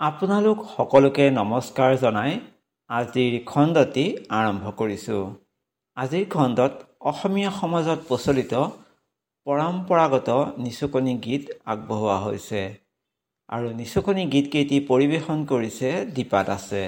[0.00, 2.32] আপোনালোক সকলোকে নমস্কাৰ জনাই
[2.90, 4.02] আজিৰ খণ্ডটি
[4.38, 5.22] আৰম্ভ কৰিছোঁ।
[5.96, 6.72] আজিৰ খণ্ডত
[7.10, 8.52] অসমীয়া সমাজত প্ৰচলিত
[9.46, 10.28] পৰম্পৰাগত
[10.64, 12.62] নিচুকনি গীত আগবঢ়োৱা হৈছে
[13.48, 16.84] আৰু নিচুকনি গীতকেইটি পৰিৱেশন কৰিছে দীপা দাসে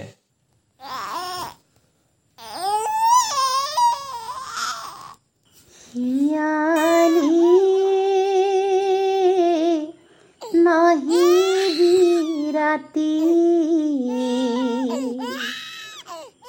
[12.69, 13.11] जाती।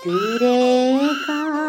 [0.04, 1.69] तेरे का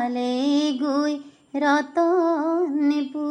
[0.00, 0.34] পালে
[0.80, 1.12] গৈ
[1.62, 3.24] ৰতনপুৰ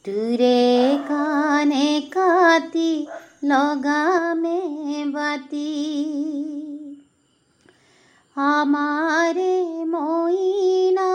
[0.06, 0.64] তোৰে
[1.10, 2.92] কাণে কাটি
[3.44, 4.62] লগামে
[5.14, 5.74] বাতি।
[8.36, 9.56] আমারে
[9.94, 11.12] মইনা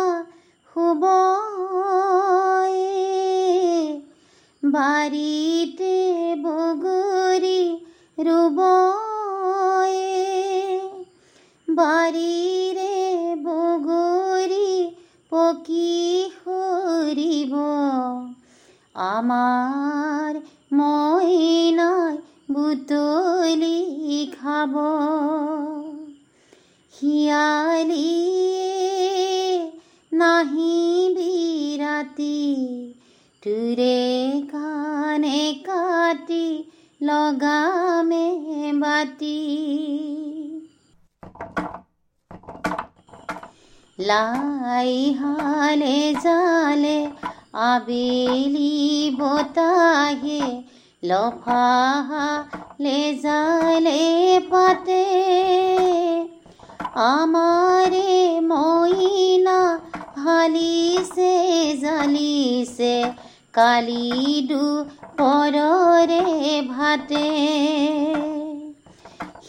[0.70, 1.02] শুব
[4.74, 5.94] বাড়িতে
[6.44, 7.62] বগরি
[8.18, 8.58] রুব
[11.68, 12.96] বাড়িরে
[13.44, 14.70] বগরি
[15.32, 15.96] পকি
[16.40, 17.54] হরিব।
[18.94, 20.32] আমার
[20.72, 22.16] মইনায়
[22.50, 23.80] বুতলি
[24.36, 24.74] খাব
[26.94, 28.12] শিয়ালি
[30.12, 30.76] নাহি
[33.45, 36.65] বিৰাতি তোৰে কাণে কাটি
[37.01, 38.27] লগামে
[38.73, 39.39] বাতি
[43.99, 47.07] লাই হালে জালে
[47.53, 50.43] আবেলি বতাহে
[51.03, 52.45] লফাহা
[52.79, 55.05] লে জালে পাতে
[56.95, 59.79] আমারে মইনা
[60.15, 61.33] হালিছে
[61.81, 63.24] জালিছে কালি
[63.56, 64.64] কালিডু
[65.18, 66.26] পররে
[66.68, 67.28] ভাতে।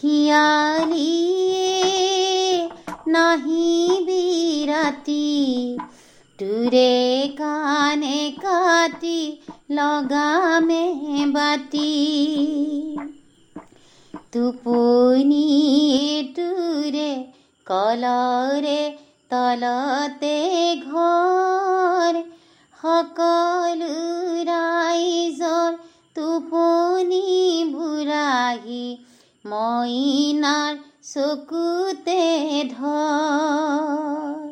[0.02, 1.14] হিয়ালি
[3.06, 3.70] নাহি
[4.06, 5.28] বিরাতি
[6.38, 9.20] তুরে কানে কাতি
[9.70, 10.86] লগামে
[11.26, 11.94] বাতি।
[14.32, 15.48] তুপনি
[16.36, 17.10] তুরে
[17.66, 18.82] কলরে
[19.30, 20.36] তলতে
[20.92, 22.37] ঘর
[22.82, 23.94] সকলো
[24.48, 25.78] ৰাইজৰ
[26.14, 27.22] টোপনি
[27.72, 28.84] বুঢ়াহী
[29.44, 32.26] মইনাৰ চকুতে
[32.70, 34.44] ধৰ।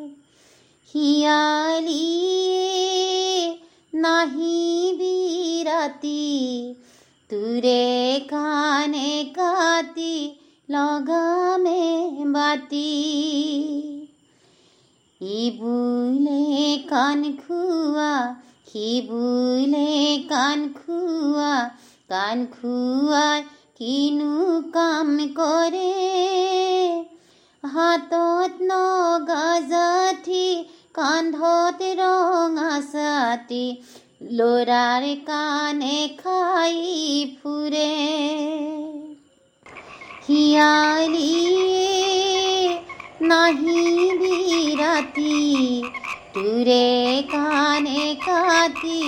[0.89, 2.09] শিয়ালি
[3.93, 4.59] নাহি
[4.99, 6.25] বিৰাতি
[7.31, 10.15] তোৰে কাণে কাটি
[10.69, 11.85] লগামে
[12.33, 13.96] বাতি।
[15.27, 16.43] হিবুলে
[16.91, 18.13] কান খুয়া
[18.73, 19.91] হিবুলে
[20.29, 21.55] কান খুয়া
[22.11, 23.27] কান খুয়া
[23.79, 24.35] কিনু
[24.75, 25.95] কাম কৰে
[27.65, 28.73] হাতত ন
[29.31, 30.47] গাজাঠি
[30.95, 33.65] কান্ধত ৰঙা ছাতি
[34.33, 36.77] ল'ৰাৰ কাণে খাই
[37.37, 37.93] ফুৰে
[40.27, 41.67] শিয়ালিয়ে
[43.23, 45.83] नाही बिरती
[46.35, 49.01] तुरे काने काती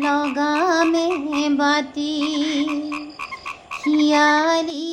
[0.00, 2.14] লগা মেহবাতি
[3.86, 4.88] হিয়ালি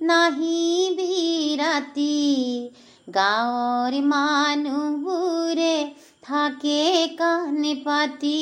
[0.00, 0.62] নাহি
[0.98, 2.16] বিরাতি
[3.08, 5.76] গাঁৱৰ মানুহবোৰে
[6.22, 6.82] থাকে
[7.18, 8.40] কানে পাতি।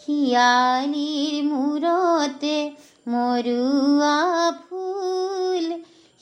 [0.00, 2.56] খিয়ালির মূৰতে
[3.08, 4.16] মৰুৱা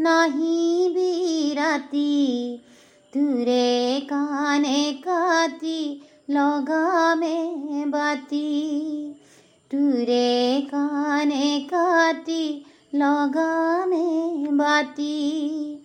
[0.00, 2.58] নাহি বিরাতি
[3.12, 6.00] তুরে কানে কাতি,
[6.30, 9.14] লগামে বাতি।
[9.70, 12.64] তুরে কানে কাতি,
[12.94, 15.76] লগামে বাতি।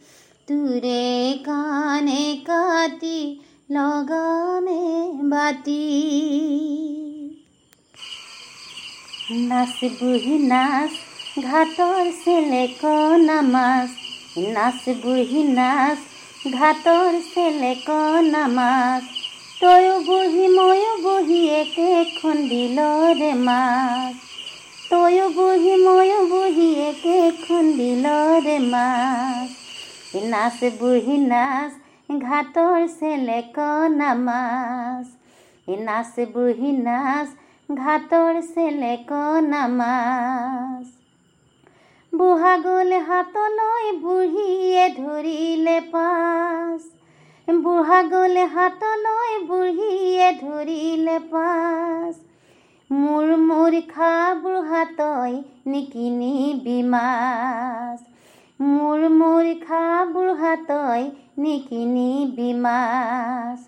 [0.47, 4.83] তুরে কানে কাতি লগনে
[5.23, 5.83] বাতি
[9.41, 10.93] নাচবুহি নাচ
[11.43, 12.81] ঘাটৰ চেলেক
[13.21, 13.89] নামাজ
[14.47, 15.99] নাচবুহি নাচ
[16.53, 17.89] ঘাটৰ চেলেক
[18.27, 19.03] নামাজ
[19.61, 24.15] তয়ো বহি ময়ো বহি একে খুন্দিলৰে মাছ
[24.89, 29.49] তয়ো বহি ময়ো বহি একে খুন্দিলৰে মাছ
[30.27, 31.71] নাচ বুহি নাচ
[32.09, 33.57] ঘাটৰ চেলেক
[33.89, 35.05] নামাজ
[35.79, 37.27] নাচ বুঢ়ী নাচ
[37.69, 39.11] ঘাটৰ চেলেক
[39.43, 40.87] নামাজ।
[42.15, 46.81] বুঢ়া গ'ল হাতলৈ বুঢ়ীয়ে ধৰিলে পাছ।
[47.47, 52.15] বুঢ়া গ'লে হাতলৈ বুঢ়ীয়ে ধৰিলে পাছ।
[52.91, 55.33] মোৰ মোৰ খা বুঢ়া তই
[55.65, 57.99] নিকিনিবি মাছ।
[58.59, 61.03] মোৰ মোৰ খা বুঢ়া তই
[61.37, 63.59] নিকিনিবি মাছ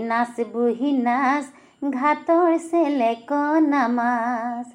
[0.00, 1.44] নাচ বুঢ়ী নাচ
[1.90, 3.32] ঘাটৰ চেলেক
[3.66, 4.66] নামাজ।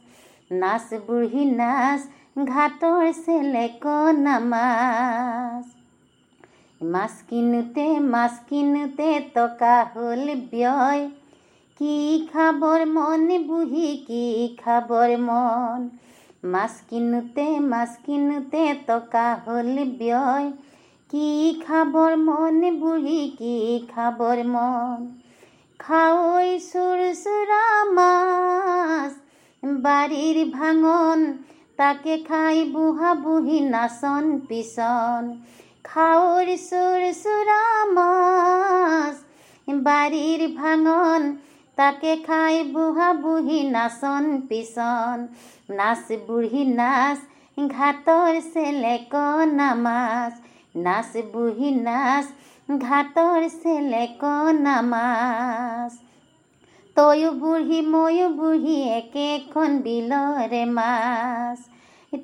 [0.51, 2.01] নাচ বুঢ়ী নাচ
[2.45, 3.87] ঘাটৰ চেলেক
[4.19, 5.65] নামাজ।
[6.81, 11.09] মাছ কিনোতে মাছ কিনোতে টকা হ'ল ব্যয়।
[11.79, 11.95] কি
[12.33, 14.23] খাবৰ মন বুঢ়ী কি
[14.63, 15.89] খাবৰ মন?
[16.45, 20.51] মাছ কিনোতে মাছ কিনোতে টকা হ'ল ব্যয়।
[21.09, 21.29] কি
[21.67, 23.55] খাবৰ মন বুঢ়ী কি
[23.95, 25.07] খাবৰ মন?
[25.79, 29.11] খাৱৈ চোৰ চোৰা মাছ
[29.81, 31.25] বাৰীৰ ভাঙন।
[31.77, 35.23] তাকে খাই বুঢ়া বুঢ়ী নাচন পিছন।
[35.83, 39.15] খাৱৰ চোৰ চোৰা মাছ
[39.83, 41.21] বাৰীৰ ভাঙন।
[41.77, 45.17] তাকে খাই বুঢ়া বুঢ়ী নাচন পিছন
[45.77, 47.19] নাচ বুঢ়ী নাচ
[47.57, 49.13] ঘাটৰ চেলেক
[49.53, 50.31] নামাজ
[50.75, 52.25] নাচ বুঢ়ী নাচ
[52.81, 54.23] ঘাটৰ চেলেক
[54.59, 55.91] নামাজ।
[56.97, 61.59] তয়ো বুঢ়ী ময়ো বুঢ়ী একেখন বিলৰে মাছ।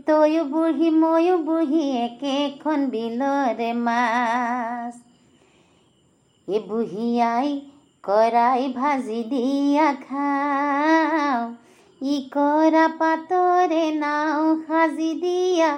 [0.08, 4.94] তয়ো বুঢ়ী ময়ো বুঢ়ী একেখন বিলৰে মাছ।
[6.48, 7.50] এ বুঢ়ী আই
[8.04, 11.54] কৰাই ভাজি দিয়া খাও।
[12.02, 15.70] ই কৰা পাতৰে নাও সাজি দিয়া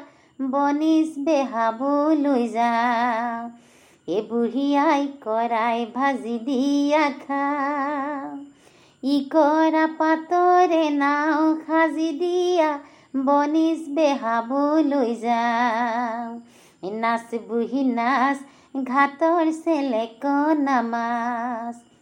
[0.52, 3.50] বনিজ বেহাবলৈ যাওঁ।
[4.08, 8.46] এ বুঢ়ী আই কৰাই ভাজি দিয়া খাওঁ।
[9.04, 12.80] ই কৰা পাতৰে নাও সাজি দিয়া
[13.26, 16.40] বনিজ বেহাবলৈ যাওঁ।
[16.92, 18.38] নাচ বুঢ়ী নাচ
[18.86, 20.26] ঘাটৰ চেলেক
[20.60, 21.93] নামাজ।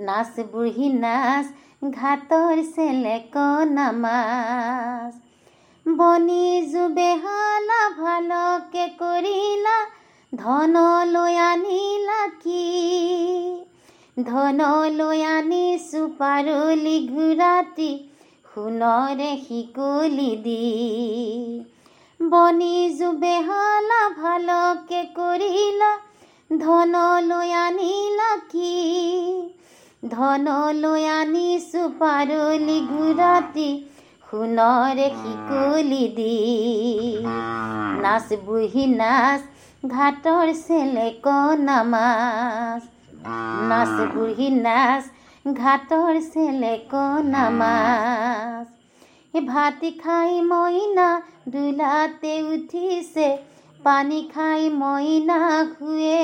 [0.00, 1.46] নাচ বুঢ়ী নাচ
[1.90, 3.36] ঘাটৰ চেলেক
[3.70, 5.12] নামাজ
[5.86, 9.76] বনিজু বেহালা ভালকে কৰিলা
[10.32, 10.76] ধন
[11.06, 12.64] লৈ আনিলা কি?
[14.24, 14.60] ধন
[14.94, 17.90] লৈ আনিছো পাৰলি ঘূৰাতি
[18.54, 20.58] সোণৰে শিকলি দি।
[22.20, 25.92] বনিজু বেহালা ভালকে কৰিলা
[26.50, 26.94] ধন
[27.24, 28.74] লৈ আনিলা কি?
[30.02, 33.68] ধনলৈ আনিছো, পাৰলি ঘূৰাতি
[34.28, 36.36] সোণৰে শিকলি দি।
[38.02, 39.40] নাচ বুঢ়ী নাচ,
[39.86, 41.26] ঘাটৰ চেলেক
[41.60, 42.82] নামাজ
[43.68, 45.04] নাচ বুঢ়ী নাচ,
[45.54, 48.66] ঘাটৰ চেলেক নামাজ
[49.46, 51.08] ভাত খাই মইনা,
[51.48, 53.28] দোলাতে উঠিছে,
[53.82, 55.38] পানী খাই মইনা
[55.72, 56.18] শুৱে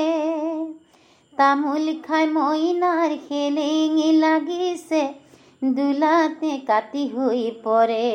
[1.37, 5.01] তামোল খাই মইনাৰ খেলেঙি লাগিছে,
[5.75, 8.05] দোলাতে কাটি হৈ পৰে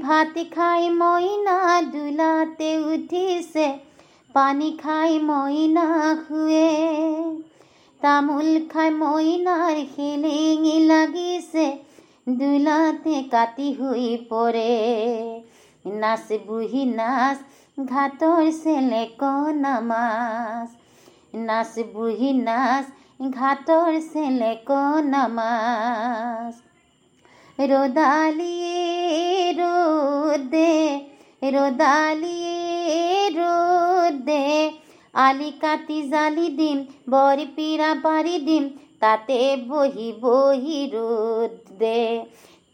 [0.00, 1.54] ভাত খাই মইনা
[1.92, 3.66] দোলাতে উঠিছে,
[4.34, 5.84] পানী খাই মইনা
[6.24, 6.68] শুৱে
[8.02, 11.66] তামোল খাই মইনাৰ খেলেঙি লাগিছে,
[12.38, 14.74] দোলাতে কাটি হৈ পৰে
[15.94, 17.38] নাচ বুঢ়ী নাচ
[17.78, 19.22] ঘাটৰ চেলেক
[19.56, 20.77] নামাজ
[21.34, 22.86] নাচ বুঢ়ী নাচ
[23.30, 24.68] ঘাটৰ চেলেক
[25.06, 26.58] নামাজ
[27.58, 28.78] ৰদালিয়ে
[29.58, 30.74] ৰ'দে
[31.50, 32.58] ৰদালিয়ে
[33.36, 34.44] ৰ'দে
[35.14, 38.68] আলি কাটি জালি দিম বৰপিৰা পাৰি দিম
[39.00, 42.00] তাতে বহি বহি ৰ'দ দে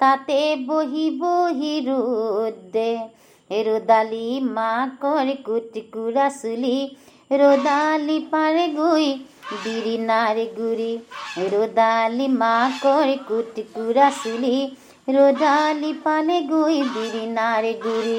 [0.01, 2.91] তাতে বহি বহি ৰ'দ দে
[3.51, 6.77] ৰদালি মাকৰ কুটকুৰা চুলি
[7.31, 9.07] ৰদালি পাৰে গৈ
[9.59, 10.91] বিৰিণাৰ গুৰি
[11.53, 14.57] ৰদালি মাকৰ কুটকুৰা চুলি
[15.09, 18.19] ৰদালি পালে গৈ বিৰিণাৰ গুৰি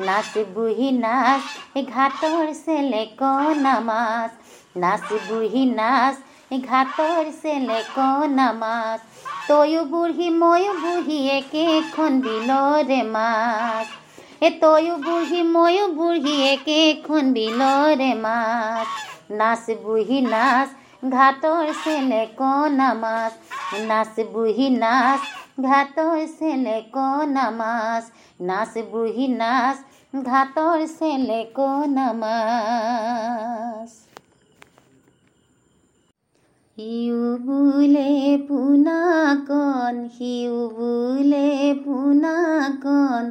[0.00, 3.24] নাচ বুঢ়ী নাচ ঘাটৰ চেলেক
[3.60, 4.30] নামাজ
[4.76, 6.22] নাচ বুঢ়ী নাচ
[6.60, 9.00] ঘাটৰ চেলে কণা মাছ
[9.48, 14.01] তয়ো বুঢ়ী ময়ো বুঢ়ী একেখন বিলৰে মাছ
[14.42, 18.88] এ তয়ো বুঢ়ী ময়ো বুঢ়ী একেখন বিলৰে মাছ।
[19.32, 20.68] নাচ বুঢ়ী নাচ
[21.10, 21.66] ঘাটৰ
[22.34, 23.32] কণা মাছ।
[23.82, 25.20] নাচ বুঢ়ী নাচ
[25.62, 26.18] ঘাটৰ
[26.92, 28.04] কণা মাছ।
[28.42, 29.76] নাচ বুঢ়ী নাচ
[30.24, 30.80] ঘাটৰ
[31.54, 33.90] কণা মাছ।
[36.78, 38.10] সিউ বোলে
[38.48, 41.48] পোনাকণ সিউ বোলে
[41.84, 43.24] পোনাকণ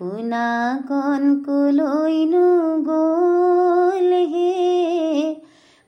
[0.00, 2.46] পোনাকণ কলৈনো
[2.84, 4.52] গ'ল হে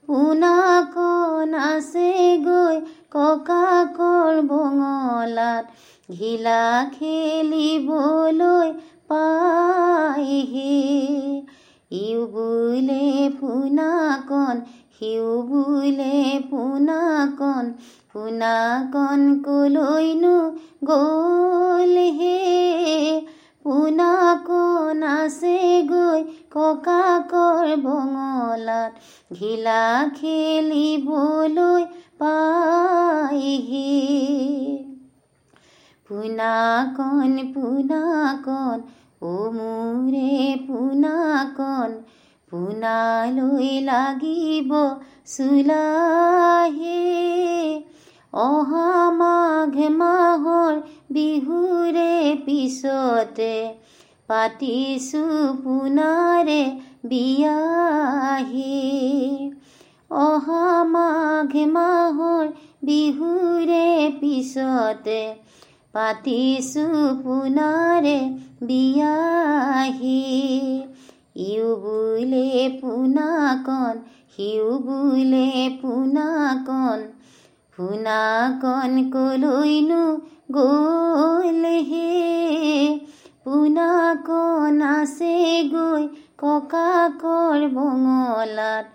[0.09, 2.11] পোনাকণ আছে
[2.45, 2.77] গৈ
[3.15, 5.65] ককাকৰ বঙলাত
[6.09, 8.69] ঘিলা খেলিবলৈ
[9.11, 10.77] পাইহে
[11.97, 13.07] ইউ বোলে
[13.41, 14.57] পোনাকণ
[14.95, 16.17] সিউ বোলে
[16.51, 17.65] পোনাকণ
[18.13, 20.37] পোনাকণ কলৈনো
[20.85, 22.39] গ'ল হে
[23.65, 28.93] পোনাকণ আছে গৈ ককাকৰ বঙলাত
[29.33, 31.85] ঘিলা খেলিবলৈ
[32.19, 33.93] পাইহে।
[36.09, 38.79] পোনাকণ পোনাকণ
[39.23, 41.91] ও মোৰে পোনাকণ
[42.51, 44.71] পোনালৈ লাগিব
[45.27, 47.03] চোলাহে।
[48.33, 50.77] অহা মাঘ মাহৰ
[51.11, 53.57] বিহুৰে পিছতে
[54.29, 55.25] পাতিছো
[55.65, 56.63] পোনাৰে
[57.05, 58.79] বিয়াহে।
[60.11, 62.49] অহা মাঘ মাহৰ
[62.83, 63.87] বিহুৰে
[64.21, 65.21] পিছতে
[65.93, 66.87] পাতিছো
[67.25, 68.19] পোনাৰে
[68.63, 70.21] বিয়াহি।
[71.37, 73.95] ইউ বোলে পোনাকণ
[74.37, 75.49] সিউ বোলে
[75.83, 76.99] পোনাকণ
[77.79, 80.03] পোনাকণ কলৈনো
[80.53, 82.11] গ'ল হে
[83.45, 85.37] পোনাকণ আছে
[85.71, 86.05] গৈ
[86.39, 88.87] ককাকৰ বঙলাত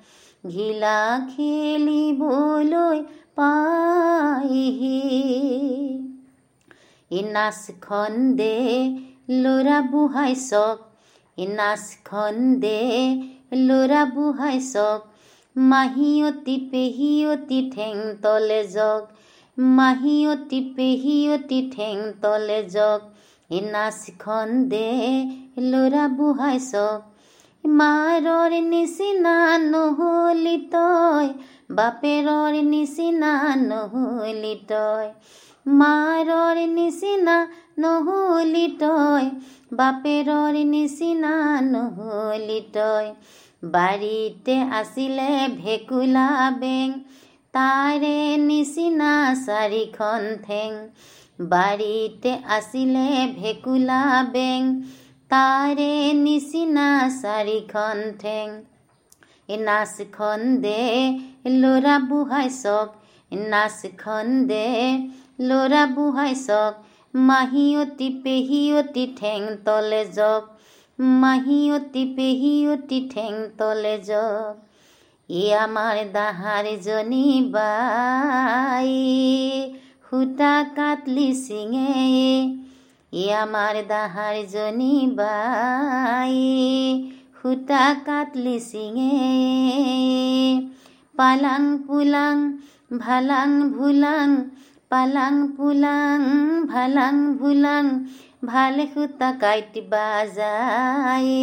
[0.44, 3.00] ঘিলা খেলিবলৈ
[3.36, 5.02] পাইহে
[7.12, 8.56] এই নাচখন দে
[9.36, 10.78] ল'ৰা বুঢ়াই চক
[11.38, 12.82] এই নাচখন দে
[13.60, 15.00] ল'ৰা বুঢ়াই চক
[15.58, 19.02] মাহীয়তী পেহীয়তী ঠেং তলে জগ
[19.58, 23.00] মাহীয়তী পেহীয়তী ঠেং তলে জগ
[23.50, 24.90] এই নাচখন দে
[25.62, 27.00] ল'ৰা বুঢ়াই চক।
[27.64, 29.34] মাৰৰ নিচিনা
[29.64, 31.28] নহলি তই
[31.72, 33.32] বাপেৰৰ নিচিনা
[33.64, 35.08] নহলি তই।
[35.78, 37.38] মাৰৰ নিচিনা
[37.80, 39.26] নহলি তই
[39.74, 43.12] বাপেৰৰ নিচিনা নহলি তই।
[43.64, 46.92] বাৰীতে আছিলে ভেকুলা বেং।
[47.54, 49.12] তাৰে নিচিনা
[49.46, 50.76] চাৰিখন ঠেং।
[51.40, 53.08] বাৰীতে আছিলে
[53.40, 54.02] ভেকুলা
[54.34, 54.70] বেং।
[55.32, 56.88] তাৰে নিচিনা
[57.22, 58.48] চাৰিখন ঠেং।
[59.60, 60.80] নাচখন দে
[61.48, 62.88] ল'ৰা বুঢ়াই চক।
[63.48, 64.66] নাচখন দে
[65.42, 66.74] ল'ৰা বুঢ়াই চক।
[67.14, 70.57] মাহীয়তী পেহীয়তী ঠেং তলে জক।
[71.00, 74.54] মাহীয়তী পেহীয়তী ঠেং তলে জক
[75.30, 78.92] ই আমাৰ দাহাৰজনী বাই।
[80.08, 81.94] সূতা কাটলি চিঙে
[83.14, 86.36] ই আমাৰ দাহাৰজনী বাই।
[87.40, 89.16] সূতা কাটলি চিঙে
[91.16, 92.36] পালাং পুলাং,
[93.00, 94.28] ভালাং ভুলাং,
[94.92, 96.20] পালাং পুলাং,
[96.68, 97.86] ভালাং ভুলাং
[98.44, 101.36] ভালে সূতা কাটিবা যায়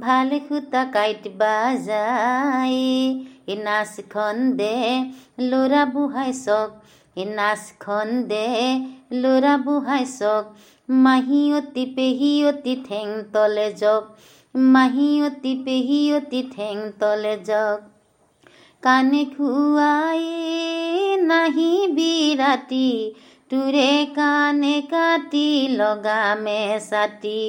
[0.00, 2.80] ভালে সূতা কাটিবা যায়
[3.46, 4.76] এই নাচখন দে
[5.42, 6.70] ল'ৰা বুঢ়াই চক
[7.16, 8.46] এই নাচখন দে
[9.14, 10.44] ল'ৰা বুঢ়াই চক
[10.88, 14.04] মাহীয়তী পেহীয়তী ঠেং তলে জক
[14.54, 17.78] মাহীয়তী পেহীয়তী ঠেং তলে জক
[18.82, 20.22] কানে খুৱাই
[21.22, 22.88] নাহিবি ৰাতি
[23.52, 27.40] তোৰে কানে কাটি লগামে ছাতি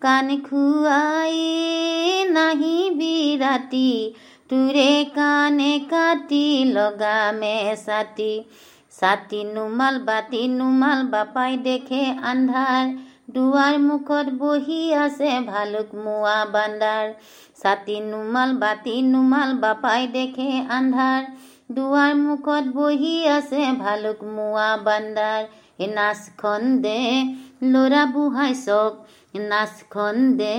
[0.00, 1.38] কাণ খুৱাই
[2.32, 3.90] নাহিবি ৰাতি
[4.50, 8.32] তোৰে কানে কাটি লগামে ছাতি
[8.92, 12.84] ছাতি নুমাল বাতি নুমাল বাপাই দেখে আন্ধাৰ।
[13.34, 17.06] দুৱাৰ মুখত বহি আছে ভালুক মোৱা বান্দাৰ।
[17.62, 21.22] ছাতি নুমাল বাতি নুমাল বাপাই দেখে আন্ধাৰ।
[21.70, 25.42] দুৱাৰ মুখত বহি আছে ভালুক মোৱা বান্দাৰ
[25.78, 26.94] এই নাচখন দে
[27.66, 30.52] ল'ৰা বুঢ়াই চক। নাচখন দে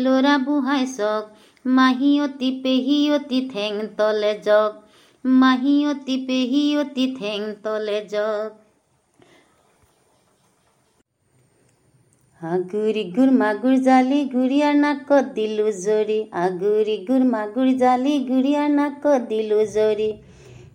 [0.00, 4.72] ল'ৰা বুঢ়াই চক। মাহীয়তী পেহীয়তী ঠেং তলে জক।
[5.24, 8.48] মাহীয়তী পেহীয়তী ঠেং তলে জগ
[12.40, 19.60] আগুৰি গুৰ মাগুৰ জালি ঘূৰিয়াৰ নাকত দিলো জৰি। আগুৰি গুৰ মাগুৰ জালি ঘূৰিয়াৰ নাকত দিলো
[19.72, 20.08] জৰি।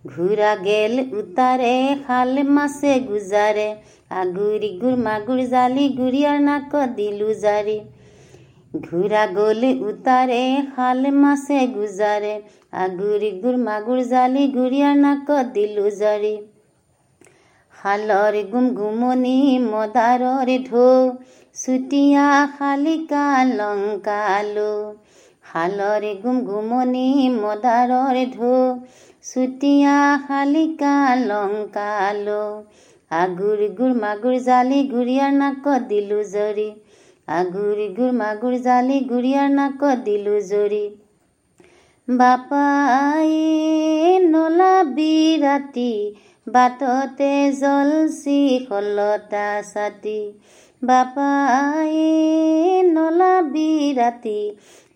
[0.04, 1.72] ঘূৰা গেল উতাৰে
[2.06, 3.66] খাল মাছে গুজাৰে
[4.16, 7.76] আগুৰি গুৰ মাগুৰ জালি ঘূৰিয়াৰ নাকত দিলো জাৰি।
[8.80, 10.40] ঘূৰা গ'ল উতাৰে
[10.70, 12.32] খাল মাছে গুজাৰে
[12.80, 16.34] আগুৰি গুৰ মাগুৰ জালি ঘূৰিয়াৰ নাকত দিলো জাৰি।
[17.74, 20.90] শালৰ গুম গুমনি মদাৰৰ ঢৌ
[21.56, 22.26] চুতীয়া
[22.58, 24.74] শালিকা লংকালো।
[25.44, 27.06] শালৰ গুম গুমনি
[27.36, 28.52] মদাৰৰ ঢৌ
[29.24, 29.98] চুতীয়া
[30.28, 30.94] শালিকা
[31.26, 32.44] লংকালো।
[33.10, 36.64] আগুৰি গুৰ মাগুৰ জালি ঘূৰিয়াৰ নাকত দিলো জৰি।
[37.28, 40.84] আগুৰি গুৰ মাগুৰ জালি ঘূৰিয়াৰ নাকত দিলো জৰি।
[42.08, 43.30] বাপাই
[44.26, 45.92] নলা বিৰাতি
[46.46, 50.20] বাটতে জলচি শলতা ছাতি।
[50.82, 51.94] বাপাই
[52.90, 54.40] নলাবি ৰাতি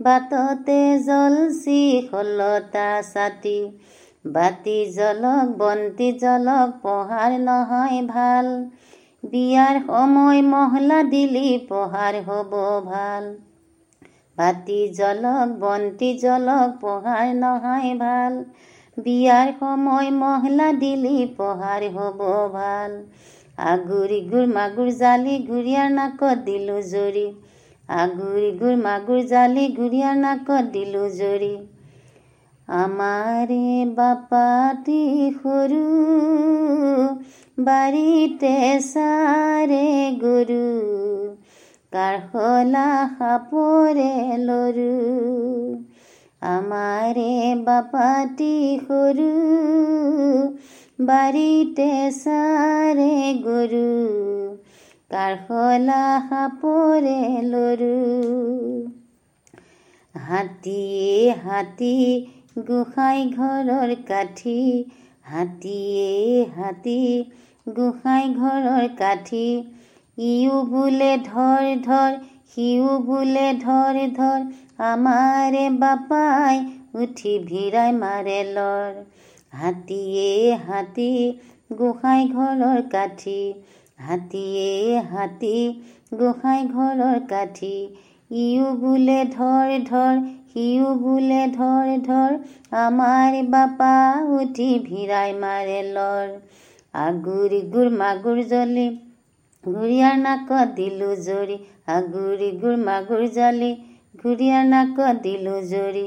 [0.01, 3.59] বাটতে জলচি শলতা ছাতি।
[4.27, 8.47] বাতি জলক বন্তি জলক পঢ়াৰ নহয় ভাল।
[9.25, 12.55] বিয়াৰ সময় মহলা দিলি পঢ়াৰ হ'ব
[12.87, 13.29] ভাল।
[14.39, 18.35] বাতি জলক বন্তি জলক পঢ়াৰ নহয় ভাল।
[18.97, 22.21] বিয়াৰ সময় মহলা দিলি পঢ়াৰ হ'ব
[22.53, 22.99] ভাল।
[23.69, 27.27] আগুৰি গুৰ মাগুৰ জালি ঘূৰিয়াৰ নাকত দিলো জৰি।
[27.99, 31.55] আগুৰি গুৰ মাগুৰ জালি ঘূৰিয়াৰ নাকত দিলো জৰি।
[32.69, 35.87] আমারে বাপাতি সরু
[37.59, 39.89] বাড়িতে সারে
[40.23, 40.69] গরু
[41.93, 44.97] কাঢ়লা সাপরে লরু।
[46.41, 49.35] আমারে বাপাতি সরু
[51.01, 53.93] বাড়িতে সারে গরু
[55.11, 57.99] কাঢ়লা সাপরে লরু।
[60.15, 60.85] হাতি
[61.45, 61.97] হাতি
[62.57, 64.53] গোসাঁই ঘৰৰ কাঠি
[65.25, 67.01] হাতীয়ে হাতী,
[67.67, 69.43] গোসাঁই ঘৰৰ কাঠি।
[70.19, 72.17] ইও বোলে ধৰ ধৰ
[72.53, 74.47] সিও বোলে ধৰ ধৰ
[74.87, 76.63] আমাৰে বাপাই
[77.03, 78.97] উঠি ভিৰাই মাৰে লৰ
[79.53, 81.11] হাতীয়ে হাতী,
[81.75, 83.39] গোসাঁই ঘৰৰ কাঠি।
[83.99, 85.55] হাতীয়ে হাতী,
[86.15, 87.77] গোসাঁই ঘৰৰ কাঠি।
[88.31, 90.25] ইও বোলে ধৰ ধৰ
[90.57, 92.37] সিও বোলে ধৰ ধৰ
[92.83, 93.89] আমাৰ বাপা
[94.37, 96.31] উঠি ভিৰাই মাৰে লৰ।
[96.95, 98.85] আগুৰি গুৰ মাগুৰ জ্বলি
[99.65, 103.71] ঘূৰিয়াৰ নাকত দিলো জৰি। আগুৰি গুৰ মাগুৰ জালি
[104.15, 106.07] ঘূৰিয়াৰ নাকত দিলো জৰি।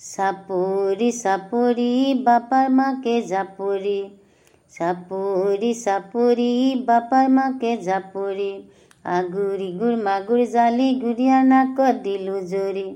[0.00, 1.90] চাপৰি চাপৰি
[2.24, 3.96] বাপাৰ মাকে জাপৰি।
[4.72, 6.50] চাপৰি চাপৰি
[6.86, 8.50] বাপাৰ মাকে জাপৰি।
[9.12, 12.90] আগুৰি গুৰ মাগুৰ জালি ঘূৰিয়াৰ নাকত দিলো জৰি।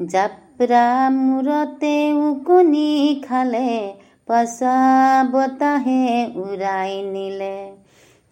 [0.00, 2.86] জাপৰা মূৰতে উকনি
[3.22, 3.68] খালে
[4.28, 4.72] পাছা
[5.30, 6.00] বতাহে
[6.38, 7.50] উৰাই নিলে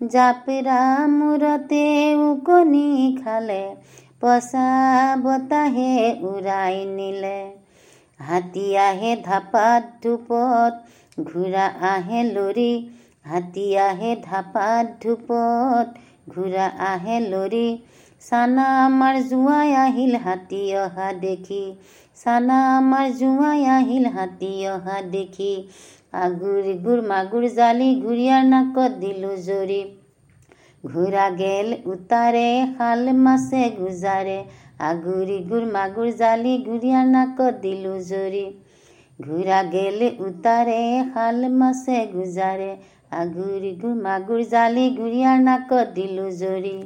[0.00, 0.78] জাপৰা
[1.10, 1.84] মূৰতে
[2.22, 3.60] উকনি খালে
[4.20, 4.66] পচা
[5.20, 5.92] বতাহে
[6.24, 7.38] উৰাই নিলে
[8.20, 12.70] হাতী আহে ধাপাত ধূপত ঘোঁৰা আহে লৰি
[13.26, 15.86] হাতী আহে ধাপাত ধূপত
[16.30, 17.66] ঘোঁৰা আহে লৰি
[18.22, 21.62] চানা আমাৰ জোঁৱাই আহিল হাতী অহা দেখি।
[22.16, 25.48] চানা আমাৰ জোঁৱাই আহিল হাতী অহা দেখি।
[26.20, 29.80] আগুৰ গুৰ মাগুৰ জালি ঘূৰিয়াৰ নাকত দিলো জৰি।
[30.84, 34.38] ঘোঁৰা গেল উতাৰে শাল মাছে গুজাৰে।
[34.84, 38.44] আগুৰি গুৰ মাগুৰ জালি ঘূৰিয়াৰ নাকত দিলো জৰি।
[39.18, 40.80] ঘূৰা গেলে উতাৰে
[41.10, 42.72] শাল মাছে গুজাৰে।
[43.18, 46.76] আগুৰি গুৰ মাগুৰ জালি ঘূৰিয়াৰ নাকত দিলো জৰি।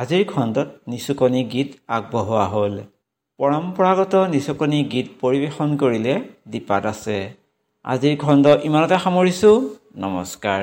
[0.00, 2.74] আজিৰ খণ্ডত নিচুকনি গীত আগবঢ়োৱা হ'ল।
[3.40, 6.14] পৰম্পৰাগত নিচুকনি গীত পৰিৱেশন কৰিলে
[6.48, 7.16] দীপাত আছে।
[7.84, 9.56] আজিৰ খণ্ড ইমানতে সামৰিছোঁ।
[10.04, 10.62] নমস্কাৰ।